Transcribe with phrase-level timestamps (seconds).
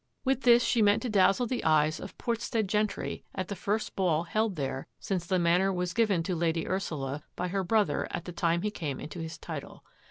[0.25, 3.95] With this she meant to dazzle the eyes of Port stead gentry at the first
[3.95, 8.25] ball held there since the Manor was given to Lady Ursula by her brother at
[8.25, 9.83] the time he came into his title.